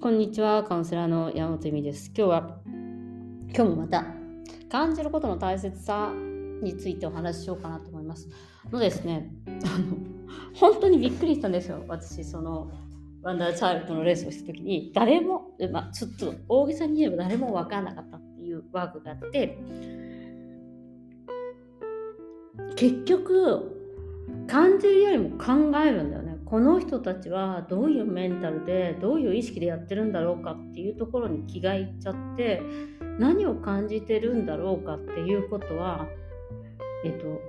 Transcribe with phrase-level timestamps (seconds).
[0.00, 2.12] こんにちは、カウンセラーの山本由美です。
[2.16, 2.60] 今日は、
[3.52, 4.06] 今日もまた、
[4.70, 6.12] 感じることの大切さ
[6.62, 8.28] についてお話ししようかなと思います。
[8.70, 9.96] のですね、あの、
[10.54, 11.82] 本当にびっくりしたんですよ。
[11.88, 12.70] 私、その、
[13.22, 19.58] ワンダーチャイルドのレースをした時に、誰も、まあ、ちょっと大げさに言えば誰も分からなかったっていうワークがあって、
[22.76, 23.74] 結局、
[24.46, 26.27] 感じるよりも考えるんだよね。
[26.48, 32.62] この人たちはどういうメンタルでどういう意識でやってるんだろうかっていうところに気がいっちゃって
[33.18, 36.06] 何を感じてるんだろうかっていうことは
[37.04, 37.40] えっと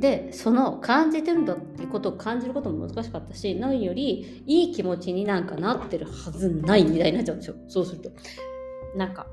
[0.00, 7.56] でその感じてるんだっていうことを感じることも難しかったし何よりいい気持ちになんかなってるはずないみたいになっちゃうんですよ。
[7.66, 8.10] そうすると。
[8.94, 9.26] なんか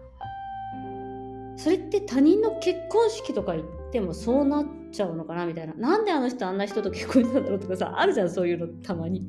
[1.58, 5.74] それって他人の結婚式とか行ってもそうなっちゃうのかなみたいな。
[5.74, 9.24] なんであの人あんな人と結婚したんだろうとかさあるじゃんそういうのたまに。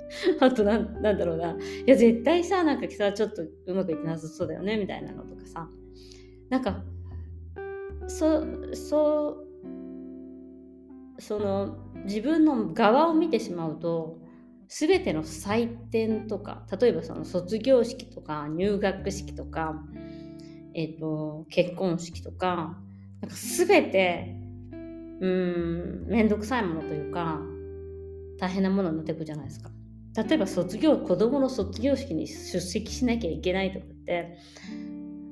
[0.40, 1.52] あとなんだろうな。
[1.52, 5.68] いや絶対さなんかさちょっとうまくいってなさそうだよねみたいなのとかさ。
[6.48, 6.82] なんか
[8.08, 9.44] そそ
[11.18, 11.76] その
[12.06, 14.18] 自分の側を見てしまうと
[14.68, 19.80] 全ての祭典とか例えばその卒業式とか入学式とか
[20.74, 22.78] えっ、ー、と、結婚式とか、
[23.20, 24.36] なんか全て、
[25.20, 27.40] うん、めんどくさいものというか、
[28.38, 29.70] 大変なものになっていくじゃないですか。
[30.16, 34.38] 例えば卒業、子供の卒業式に出席しなきゃいけないとかって、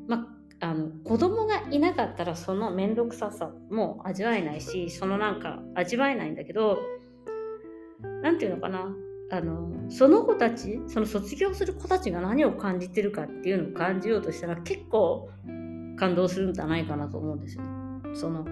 [0.06, 0.28] ま
[0.61, 6.78] あ、あの子供がいなかったらその面倒くささも味わえないしそのなんか味わえないんだけど
[8.22, 8.89] 何て言うのかな
[9.31, 15.28] あのその子たちその卒業する子たちが何を感じてるかっていうのを感じようとしたら結構
[15.97, 17.69] 感動するんじゃないかなと思うんですよね。
[18.14, 18.44] その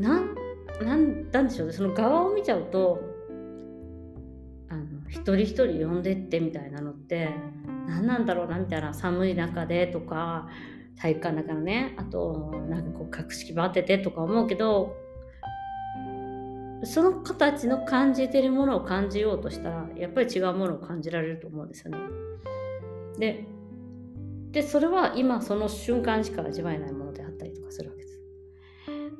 [0.00, 0.20] な
[0.96, 3.00] んなんでしょうねその側を見ちゃうと
[4.68, 7.30] あの一人一人呼んでってみたいなのって
[7.86, 10.48] 何なんだろうなみたいな寒い中でとか
[10.96, 14.96] 体育館だからねあとなんかこう格式ばっててとか思うけど
[16.84, 21.98] その子たちの感じてるものを感じようとしたらやっぱり違うものを感じられると思うんですよね。
[23.18, 23.44] で
[24.50, 28.02] でそれは今その瞬間しか味わえないものであったりとかするわけ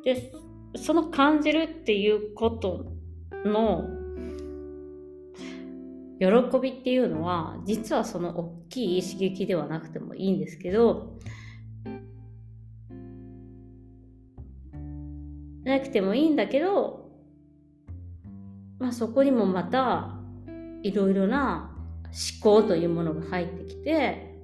[0.05, 0.33] です。
[0.33, 2.93] でその感じるっていうこと
[3.45, 3.89] の
[6.19, 11.19] 喜びっていうのは実はその大きい刺激ではなくてもいいんですけど
[15.65, 17.01] なくてもいいんだけど
[18.81, 20.17] まあ、そこにもまた
[20.83, 21.71] いろいろな
[22.07, 24.35] 思考というものが入ってきて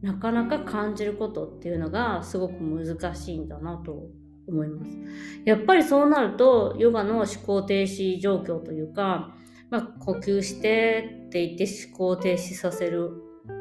[0.00, 4.06] なかなか感じることっていうのがすごく難しいんだなと
[4.50, 4.98] 思います。
[5.44, 9.34] やっぱりそうなるとヨガの思考停止状況というか、
[9.70, 13.12] まあ、呼吸してって言って思考停止させる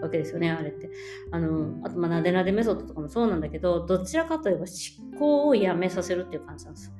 [0.01, 0.89] わけですよね、あれって。
[1.31, 6.93] あの、あと、まあ、なでなでメソッドとかもそうなんだけど、どちらかといえば思考をやめさせるっていう感じなんです。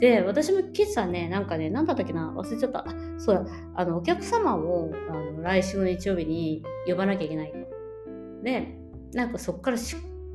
[0.00, 2.84] で、私も今朝ね、なんかね、なんだったっけな、忘れちゃった。
[3.18, 7.58] そうだ、あの、お客様をあの来週の日曜日に呼ばなきゃいけないと。
[8.42, 8.76] で、
[9.12, 9.76] なんかそっから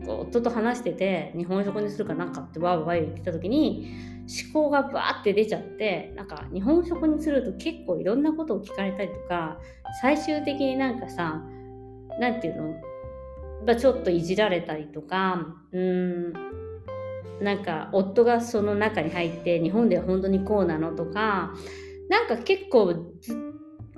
[0.05, 3.91] 夫と話してて、日本食にするかなんかってわーわー言ってた時に、
[4.53, 9.59] 思考がバーって出ちゃって、なんか日本食にすると結構いろんなことを聞かれたりとか、
[10.01, 11.41] 最終的になんかさ、
[12.19, 12.75] なんていうの、
[13.65, 16.33] まあ、ちょっといじられたりとか、うん、
[17.41, 21.53] なんか夫がその中に入って日本では本当にこうなのとか
[22.09, 23.46] なんか結構ずっ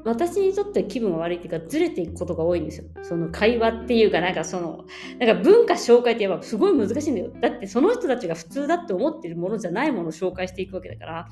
[0.05, 2.85] 私にとっては気分が悪いっていうかずれていくことが多いんですよ。
[3.03, 4.85] その会話っていうかなんかその
[5.19, 7.31] なんか文化紹介って言えばすごい難しいんだよ。
[7.39, 11.27] だってその人たちが普通だって思ってるものじゃないものを紹介していくわけだから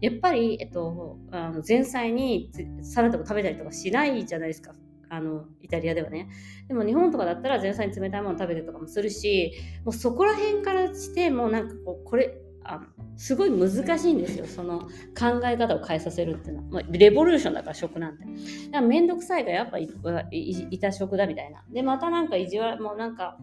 [0.00, 2.50] やっぱり、えっと、あの前菜に
[2.82, 4.74] サラダを食べたりとかしないじゃないですか
[5.08, 6.28] あのイタリアではね
[6.68, 9.52] でも日本とかだったら前菜に冷たいもの食べてとかもするし
[9.84, 12.80] もうそこら辺からしてもうなんかこうこれあ
[13.16, 14.46] すごい難しいんですよ。
[14.46, 18.24] その考え方を変えさせるっていうのは、まあ、レボリューションだから食なんて。
[18.24, 18.36] だか
[18.72, 19.88] らめんどくさいがやっぱい
[20.32, 21.64] いた食だみたいな。
[21.70, 23.38] でまたなんか意地悪もうなんか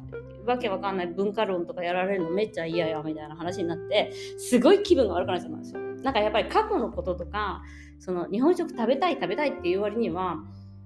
[0.46, 5.82] わけわかんない文化論とかやられるのめっちゃ嫌やみたいな話になってすごい気分が悪くなっちゃうんですよ。
[6.04, 7.64] なんかやっぱり過去のこととか
[8.00, 10.38] その日本食食べたい食べたいっていう割には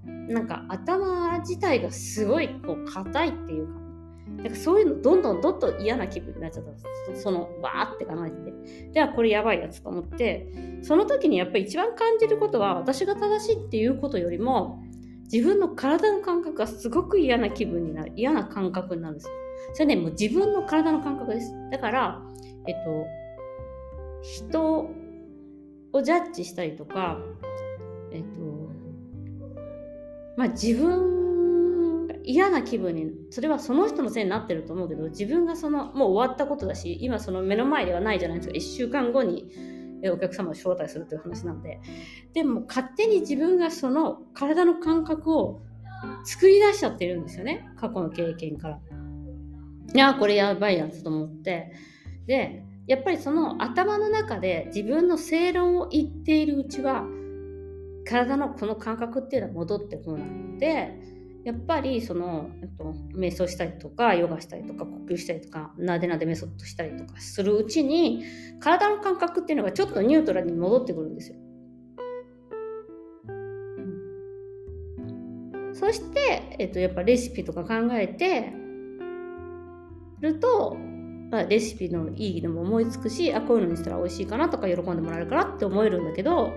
[0.05, 3.86] なんか頭自体がすごいこう硬いっていうか、
[4.37, 8.91] なんかそういうのどんどんどんどん嫌な気分になっちゃったそのバーって考えてて。
[8.91, 10.47] じゃあこれやばいやつと思って、
[10.81, 14.83] その時にやっぱり一番感じることは私が正しいっていうことよりも、
[15.31, 19.29] 自分の体の感覚がすごく嫌な気分になる、嫌な感覚になるんです。
[19.73, 21.53] それね、もう自分の体の感覚です。
[21.71, 22.21] だから、
[22.67, 23.05] えっと、
[24.21, 24.89] 人
[25.93, 27.17] をジャッジしたりとか、
[28.11, 28.27] えっと
[30.37, 31.26] まあ自分
[32.27, 38.53] 嫌な気分にそれはその人のせいになってると思うけど自分がそのもう終わったことだし今その目の前ではないじゃないですか。
[38.55, 39.49] 1週間後に
[40.11, 41.79] お客様を招待するという話なんで。
[42.33, 45.61] でも勝手に自分がその体の感覚を
[46.25, 47.69] 作り出しちゃってるんですよね。
[47.77, 48.79] 過去の経験から。
[49.95, 51.71] いやこれやばいやつと思って。
[52.25, 57.05] でやっぱりその頭の中で自分の正論を言っているうちは
[58.05, 60.27] 体のこの感覚っていうのは戻ってこない。
[60.27, 61.16] ので
[61.47, 68.25] やっぱりその、えっと、瞑想したりとかヨガしたりとか呼吸したりとかなでなでメソッドしたりとかするうちに
[68.59, 71.37] 体の感覚っていうのがちょっとニュートラルに戻ってくるんですよ。
[75.73, 78.51] そして、えっと、やっぱレシピとか考えて
[80.19, 80.75] ると、
[81.31, 86.51] まあ、レシピのいいのも思いつくしあこういうのにしたら美味しいかなとか喜んでもらえるかなって思えるんだけど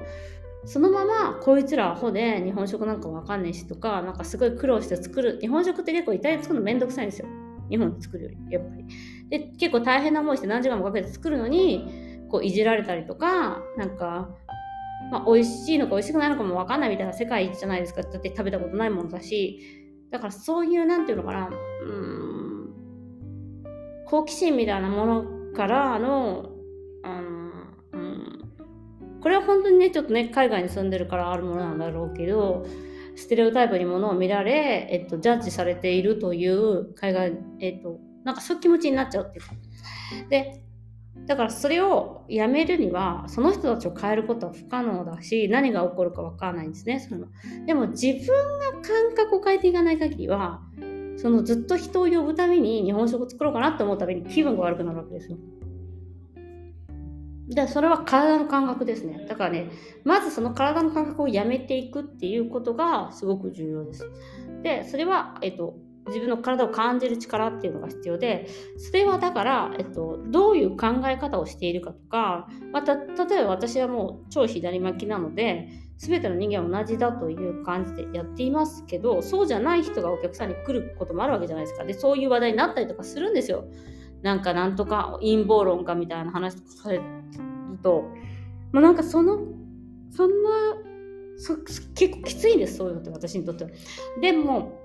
[0.65, 5.39] そのままこいつらアホで日本食なんかわかんないしとかなんかすごい苦労して作る。
[5.41, 7.29] 日本食って結構イタリア作るのめんどくさいんですよ。
[7.71, 8.85] 日本で作るよりやっぱり。
[9.31, 14.29] で結構大変な思いして何時間もかけて作るのにこういじられたりとかなんか
[15.11, 18.03] まあ、美味しいのか美味しくないのかも分かんないみたいな世界じゃないですか。
[18.03, 19.59] だって食べたことないものだし。
[20.11, 21.51] だからそういうなんていうのかな。
[21.85, 22.41] うん
[24.07, 25.25] 好奇心みたいなもの
[25.55, 26.50] からの、
[29.21, 32.67] これは本当にねちょっとね海外に住んでるからあるものなんだろうけど
[33.17, 39.53] ステレオタイプにものを見られ、えっと、ジャッジされているという海外、えっと、なんかそういう気持ちになっちゃうっていうか。
[40.29, 40.63] で
[41.27, 47.27] だからそれをやめるにはその人たちを変えることは不可能だし何が起こるか分からないんですねその
[47.67, 48.27] でも自分
[48.59, 50.61] が感覚を変えていかない限りは
[51.19, 55.37] そのずっと人を呼ぶために日本食を作ろうかなって思うために気分が悪くなるわけですよ。
[57.50, 59.26] でそれは体の感覚ですね。
[59.29, 59.70] だからね、
[60.05, 64.08] まずその体の感覚をやめていくっていうことがすごく重要です。
[64.62, 65.75] で、それは、えっと、
[66.06, 68.47] 自分の体を感じる力っていうのが必要で
[68.79, 75.69] それはだから、えっと、どういう考え方をしているかとかまた例えば私はもう超左巻きなので
[75.99, 83.64] 全ての人間は同じだという感じでやっていますけどそうじゃない人がお客さんに来ることもあるわけじゃないですかでそういう話題になったりとかするんですよ
[84.23, 87.05] なんかなんとか陰謀論かみたいな話とかされる
[87.83, 88.03] と
[88.73, 89.39] もうなんかその
[90.11, 90.51] そんな
[91.39, 91.57] そ
[91.95, 93.71] 結構きついんですそういうのって私にとっては
[94.21, 94.79] でも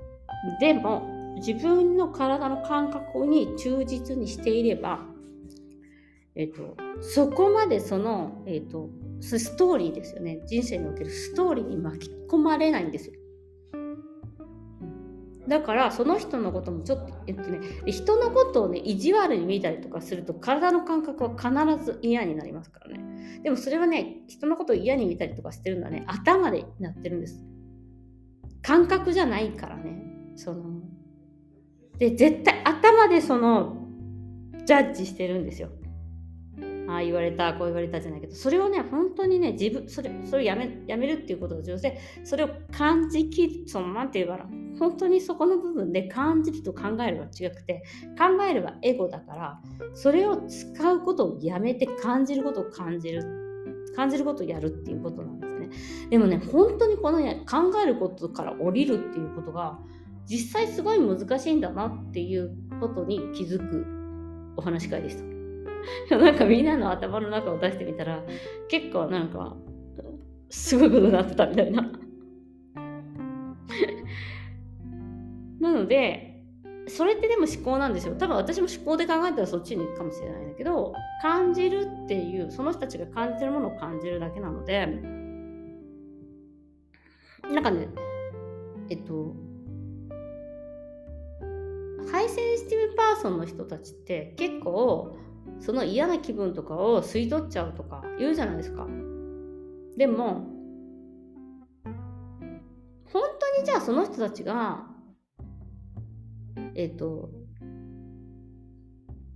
[0.59, 5.01] でも自分の体の感覚に忠実にしていれば、
[6.35, 8.89] えっと、そこまでその、えっと、
[9.19, 13.15] ストーリーですよね人生におけるストーリーに巻き込まれないんですよ。
[15.47, 23.41] だからその人のこともちょっと、えっとね、人のことをね意地悪に見たりとかすると体の感覚は必ず嫌になりますからね。
[23.43, 27.43] でもそれはね人のことを嫌に見たりとかしてるのはね頭でなってるんです。
[28.61, 30.33] 感覚じゃないからね。
[30.35, 30.81] その
[31.97, 33.77] で絶対頭でその
[34.65, 35.69] ジャッジしてるんですよ。
[36.87, 44.47] ああ言われたこう言われたじゃないけどそれをね本当にね自分それそれをやめやめるっていうことが重要でそれを感じきそのなんて言うから
[44.79, 47.83] 本当にそこの部分で感じると考えるは違くて
[48.17, 49.61] 考えればエゴだから
[49.93, 53.23] それを使うことをやめて感じることを感じる
[53.95, 55.69] 感じることをやるっていうことなんですね
[56.09, 59.79] でもね本当にこの、考えることから降りるっていうことが
[60.27, 63.85] 実際すごい難しいんだなっていうことに気づく
[64.57, 65.34] お話し会でした。
[66.09, 68.23] なんかみんなの頭の中を出してみたら
[68.67, 69.55] 結構なんか
[70.49, 71.91] すごいことになってたみたいな。
[75.59, 76.43] なので
[76.87, 78.15] それってでも思考なんですよ。
[78.15, 84.85] 多分私も思考で考えたらそっちに行くかもしれないんだけど感じるっていうその人たちが感じてるものを感じるだけなので
[87.51, 87.87] なんかね
[88.89, 89.35] えっと
[92.11, 95.17] high sensitive person の人たちって結構
[95.59, 98.87] その嫌な気分とかを吸い取っちゃうとか言うじゃないですか。
[99.97, 100.47] でも
[103.11, 104.87] 本当にじゃあその人たちが
[106.75, 107.29] えっ、ー、と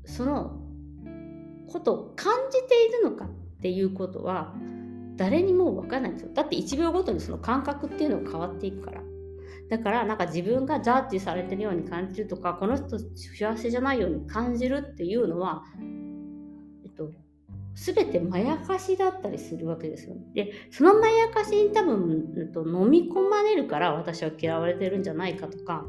[0.06, 0.60] その
[1.72, 3.30] ことを感じているのかっ
[3.62, 4.54] ていうことは
[5.16, 6.34] 誰にも分からないんですよ。
[6.34, 9.02] だって1秒ごとにその感覚っていうのが変わっていくから。
[9.70, 15.64] だからなんか自分がジャッジされてるように感じるとかこの人幸せじゃないように感じるっていうのは、
[16.84, 17.12] えっと、
[17.76, 20.16] 全てまやかしだったりするわけですよ。
[20.16, 25.86] ねでそのまやかしに多分、えっと、飲み込まれるから私は嫌われてるんじゃないかとか、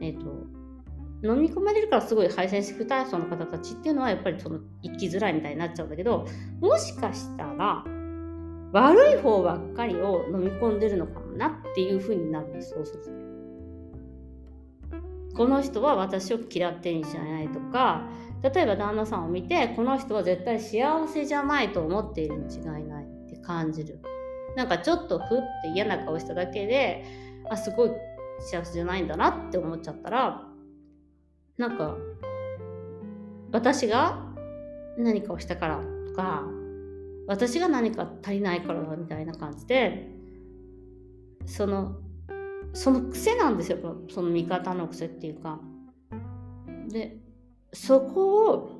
[0.00, 0.46] えっと、
[1.22, 6.26] 飲み込まれるからすごいハイセンシティブ体操の方たちっていうのはやっぱりその生きづらいみたいになっちゃうんだけど
[6.60, 7.84] もしかしたら
[8.76, 13.10] 悪い方ばっかりを飲み込んでるのかもなっていうふうになるんですそうすると。
[15.34, 18.08] この人は私を嫌ってんじゃないとか
[18.42, 24.00] 例えば旦那さんを見てこの人は絶対幸せじゃないと思っているに違いないって感じる
[24.56, 25.26] なんかちょっとふっ
[25.62, 27.04] て嫌な顔しただけで
[27.50, 27.90] あすごい
[28.40, 30.42] 幸せじゃないんだなって思っちゃったら
[31.58, 31.96] なんか
[33.52, 34.22] 私が
[34.98, 36.55] 何かをしたからとか
[37.26, 40.08] 私が何か足りないからだみたいな感じで
[41.44, 41.96] その
[42.72, 43.78] その癖なんですよ
[44.10, 45.60] その味方の癖っていうか。
[46.88, 47.18] で
[47.72, 48.76] そこを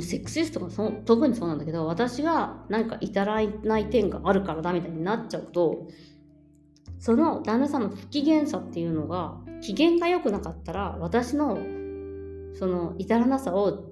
[0.00, 5.88] セクシストがそ特にそうなんだけど私が何か至らない点があるからだみたいになっちゃうと
[6.98, 11.58] その旦那さんの不機嫌さっていうのが機嫌が良くなかったら私の
[12.54, 13.87] その至らなさを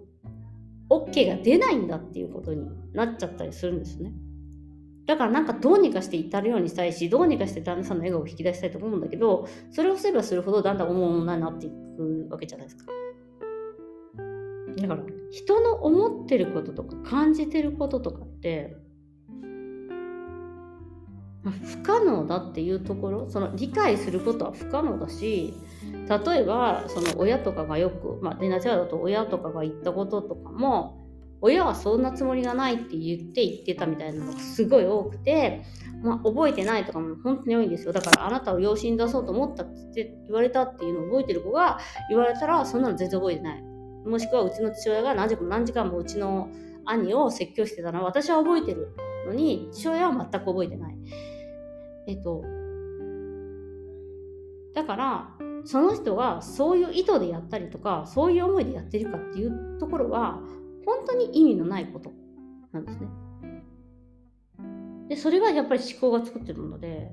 [0.89, 4.13] OK が出ないんだっていうことになっちゃったりするんですね。
[5.07, 12.93] だからなんかどうにかして至るようにしたいしどうにかして旦那さんの笑顔を引き出したいと思うんだけどそれをすればするほどだんだん重々になっていくわけじゃないですか。
[14.77, 18.77] だから人の思ってることとか感じてることとかって
[21.65, 25.55] 不可能だっていうところその理解することは不可能だし
[26.09, 31.05] 例えばその親とかがよく、まあ、デナチャーだと親とかが言ったこととかも
[31.41, 35.63] 親はそんなつもりがないって言って言ってたみたいなのがすごい多くて、
[36.03, 41.79] まあ、覚えてないとかも本当に多いんですよだからあなたを養子に出そうと思ったって言われたっていうのを覚えてる子が
[42.09, 43.63] 言われたらそんなの全然覚えてない
[44.07, 46.49] もしくはうちの父親が何時間何時間もうちの
[46.85, 48.95] 兄を説教してたのは私は覚えてる
[49.27, 50.97] のに父親は全く覚えてない。
[52.07, 52.45] えっと
[54.75, 60.41] だからその人がそういう意図でやったりとかそういう思いでやってるかっていうところは
[60.85, 62.13] 本当に意味のないこと
[62.73, 63.09] なんですね。
[65.09, 67.13] でそれはやっぱり思考が作ってるもので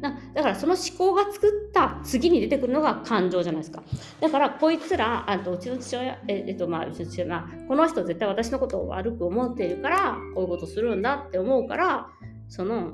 [0.00, 3.82] なだからその思考が作った次に出てくるのが感情じゃないですか。
[4.20, 12.08] だからこいつら、あとうちの父親、ええっとまあ、うちの父親が、この人絶対私のことを悪く思っているから、こういうことするんだって思うから、
[12.48, 12.92] その、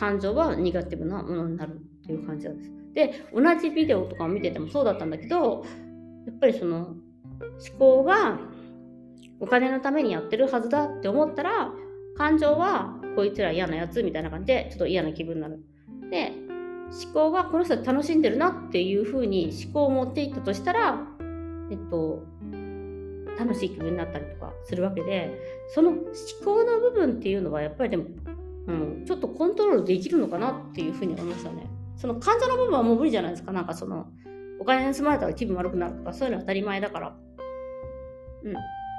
[0.00, 1.76] 感情はネガティブなものになるっ
[2.06, 2.70] ていう感じなんです。
[2.94, 5.66] で、同じビデオとかを見ててもそうだったんだけど、
[6.26, 6.98] やっぱりその思
[7.78, 8.38] 考が
[9.40, 11.70] お金のためにやってるはずだって思ったら、
[12.16, 15.62] 感情はこいつら嫌なやつみたいな感じでちょっと嫌な気分になる。
[16.10, 16.32] で
[17.04, 20.98] 思考がこの人楽しんでるなっていうふうに思考を持っていったとしたら、
[21.70, 22.24] えっと、
[23.38, 25.38] 楽しい気分になったりとかするわけで
[25.68, 26.00] その思
[26.44, 28.06] 考の部分っていうのはやっぱりでも、
[28.70, 31.68] うん、ちょっとコントロールできるのかなっていうふうに思いましたね。
[31.96, 33.52] その感情の部分はもう無理じゃないですか。
[33.52, 34.06] なんかその
[34.60, 37.16] お金盗まれたら気分悪くなるとかそういうのは当たり前だから。
[38.44, 38.54] うん。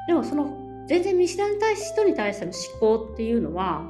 [0.07, 3.87] でもその全然見知らない人に対しての思考っていうのは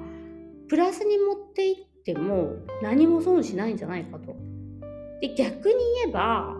[0.69, 4.35] プラスに持っていっても何も損しないんじゃないかと。
[5.21, 6.55] で逆に言えば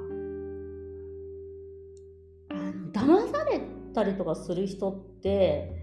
[2.49, 3.61] あの騙され
[3.93, 5.81] たりとかする人って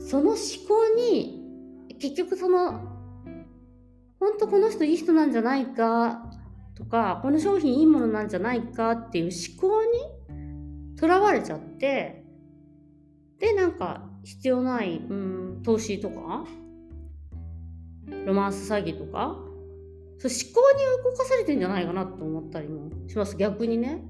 [0.00, 1.43] その思考に
[1.98, 2.94] 結局その
[4.20, 6.30] 本当この人いい人なんじゃないか
[6.74, 12.24] とかこの商品いいものなんじゃないかっていう思考にとらわれちゃって
[13.38, 16.44] でなんか必要ないうん投資とか
[18.26, 19.36] ロマンス詐欺とか
[20.18, 24.02] そう思考に動かされてんじゃないかなと思ったりもします逆にね。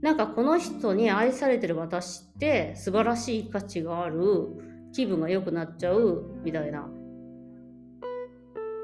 [0.00, 4.69] なんかこの人に愛されてる私って素晴らしい価値がある。
[4.92, 6.88] 気分が良くなっちゃうみたいな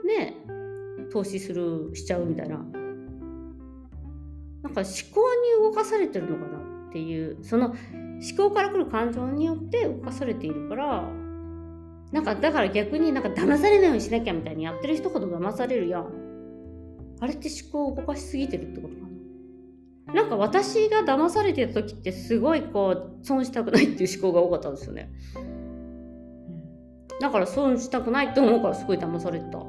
[0.04, 0.34] ね
[1.12, 2.62] 投資するしちゃうみたいなな
[4.70, 5.22] んか思考
[5.60, 6.58] に動かされてるのかな
[6.88, 7.76] っていうその思
[8.36, 11.08] 考から来る感情によって動かされているから
[12.12, 16.06] なんかだから逆になんか騙されないようにしなきゃみたいにやってる人ほど騙されるやん。
[17.20, 20.14] あれって思考を動かしすぎてるってことかな。
[20.14, 25.10] なんか私が騙されてた時ってすごいこう損したくないっていう思考が多かったんですよね。
[27.20, 29.64] だから損したくないって思うからすごい騙された。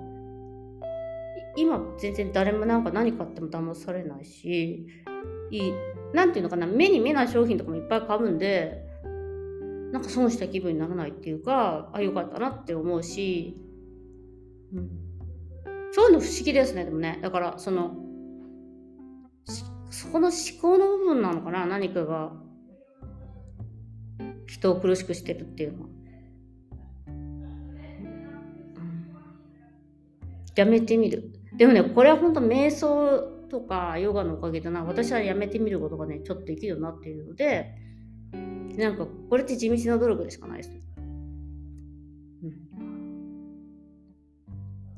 [1.56, 4.86] 今全然誰もなんか何買っても騙されないし、
[5.50, 5.74] いい、
[6.14, 8.88] なんていうのかな、目に見えない商品とかもいっぱい買うんで、
[9.92, 13.56] なんか損した気分にならないっていうかあよかったなって思うし、
[14.74, 14.90] うん、
[15.92, 17.96] そういうの不思議ですねでもねだからその
[19.90, 22.34] そこの思考の部分なのかな何かが
[24.46, 25.97] 人を苦しくしてるっていうのは。
[30.58, 31.32] やめてみる。
[31.56, 34.84] でもね、これは本当瞑想とかヨガのおかげだな。
[34.84, 37.74] 私はやめてみることがね、ちょっとできるようになっているので、
[38.78, 40.72] なんかこれって地道な努力でしかないです。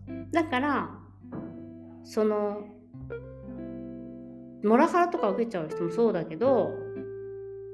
[0.08, 0.90] うん、だから
[2.04, 2.66] その
[4.64, 6.72] モラハラとか受けちゃう人もそうだけど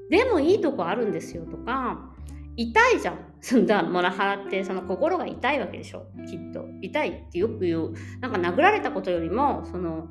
[0.08, 2.14] でもいいとこあるんですよとか
[2.56, 3.35] 痛いじゃん。
[3.46, 6.66] そんなモラハラってその心が痛いわけでしょきっと。
[6.82, 7.94] 痛いってよく言う。
[8.20, 10.08] なんか殴られたことよりもその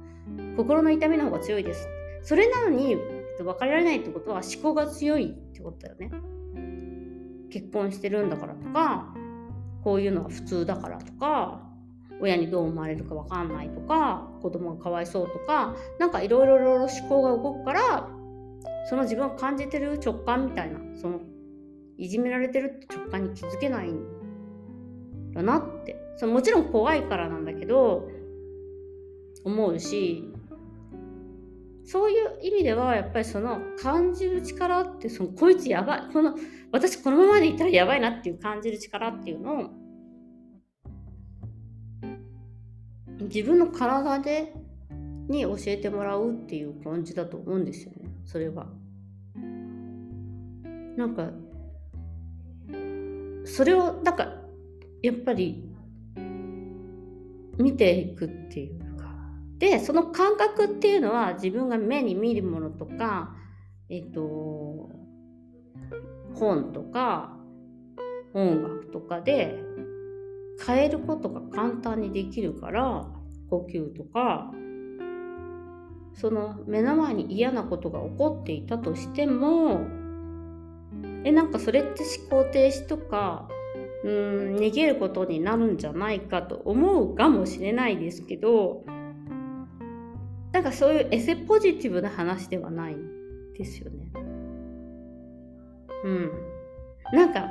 [0.56, 1.86] 心の痛みの方が強いです。
[2.22, 2.96] それなのに
[3.38, 6.12] 分かりられないってことは思考が強いってことだよね。
[7.52, 9.14] 結婚してるんだからとか
[9.84, 11.62] こういうのが普通だからとか
[12.22, 18.08] 親にどう思われるか分かんないとか子供がかわいそうとかなんかいろいろ思考が動くから
[18.90, 21.20] その自分が感じてる直感みたいなその
[21.98, 26.06] いじめられてるって直感に気づけないんだなって。
[26.18, 28.10] そもちろん怖いからなんだけど
[29.44, 30.32] 思うし
[31.84, 36.02] そういう意味ではやっぱりその感じる力ってそのこいつやばい。
[36.12, 36.36] この
[36.72, 39.70] 私このままでいったらやばいなっていう感じる力っていうのを
[43.22, 44.54] 自分の体で
[45.28, 48.10] に教えてもらうっていう感じだと思うんですよね。
[48.26, 48.68] それは。
[50.98, 51.30] なんか
[53.46, 54.28] それをなんか
[55.02, 55.64] やっぱり
[57.58, 59.06] 見ていくっていうか。
[59.58, 63.34] でその感覚っていうのは自分が目に見るものとか
[63.88, 64.90] えっ、と
[66.34, 67.38] 本とか
[68.34, 69.64] 音楽とかで
[70.66, 73.08] 変えることが簡単にできるから
[73.50, 74.52] 呼吸とか
[76.14, 79.82] その目の前に嫌なことが起こっていたとしても
[81.26, 83.50] えなんかそれって思考停止とか
[84.04, 88.84] うん逃げることになるんじゃないかと思うかもしれないですけど
[90.54, 92.96] なんかそういうエセポジティブな話ではない
[93.58, 94.10] ですよね。
[96.06, 96.32] うん。
[97.12, 97.50] なんか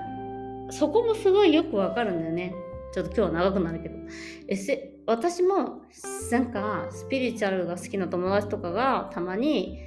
[0.70, 2.54] そこもすごいよくわかるんだよね。
[2.94, 3.96] ちょっと今日は長くなるけど。
[4.48, 5.82] エセ私も
[6.30, 9.78] なんかスピリチュアルが好きな友達とかがたまに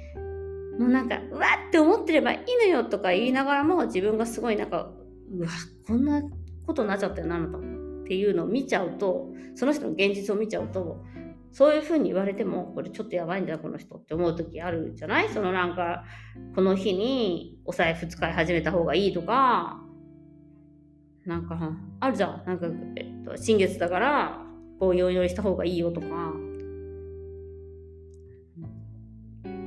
[0.78, 4.90] もうなんかうわって思ってればいいのよとか言いながらも自分がすごいなんか
[5.30, 5.48] うわ
[5.86, 6.22] こんな
[6.66, 11.04] ことになっちゃったよなのっていうのを見ちゃうとその人の現実を見ちゃうと
[11.50, 15.28] そういうふうに言われてもこれちょっとやばいんだよこの人って思う時あるじゃない？
[15.30, 16.04] そのなんか
[16.54, 19.80] この日にお財布使い始めた方がいいとか
[21.24, 21.58] なんか
[22.00, 22.42] あるじゃん。
[22.46, 24.42] なんか、えっと、新月だから
[24.78, 26.06] こういうお祈りした方がいいよとか。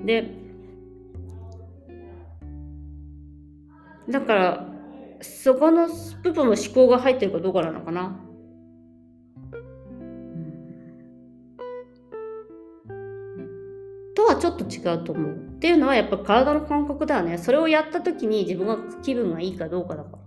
[0.06, 0.40] で
[4.12, 4.67] だから
[5.21, 5.88] そこの
[6.24, 8.19] 部分の思考が入ってるかどうかなのかな。
[14.15, 15.32] とはちょっと違うと思う。
[15.34, 17.38] っていうのはやっぱ体の感覚だよね。
[17.38, 20.21] それをやった時に自分が気分がいいかどうかだから。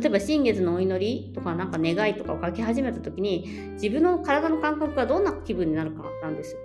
[0.00, 6.60] 例えば新月のお祈りとかなんか願いとかを書き始めた時に自分の体の感覚がどんな気分になるかなんですよ。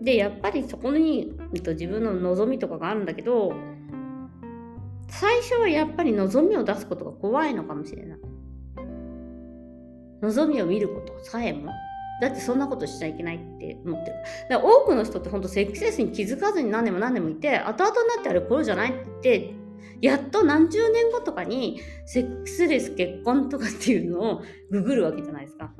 [0.00, 3.52] でやっぱりそこに、えっと、自分の望みとかがあるんだけど
[5.20, 8.18] 最初はやっぱり望みを出すことが怖いのかもしれない。
[10.22, 11.70] 望みを見ることさえも。
[12.20, 14.16] だってそんなことしちゃいけないって思ってる。
[14.48, 19.54] だから多くの人って本当セックスレスに気づかずに何年も何年もいて、後々になってあれこれじゃないって
[20.00, 25.74] やっと何十年後とかにセックスレス結婚とかっていうのをググるわけじゃないですか。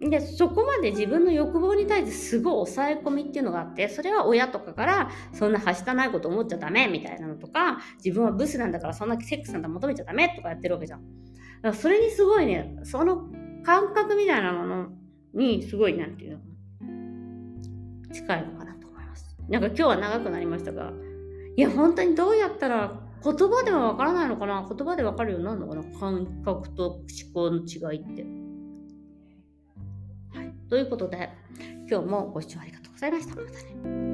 [0.00, 11.00] でそこまで自分の欲望に対してすごい抑え込みっていうのがあってそれは親とかからそんなはしたないこと思っちゃダメみたいなのとか自分はブスなんだからそんなセックスなんだ求めちゃダメとかやってるわけじゃん。
[11.00, 13.28] だからそれにすごいねその
[13.62, 14.88] 感覚みたいなもの
[15.34, 19.36] にすごいなんていうの近いのかなと思います。
[19.50, 20.92] なんか今日は長くなりましたが
[21.56, 28.39] いや本当にどうやったら言葉ではわからないのかな言葉でわかるようになるのかな感覚と思考の違いって。
[30.70, 31.28] ということで、
[31.90, 33.34] 今日もご視聴ありがとうございました。
[33.34, 34.09] またね。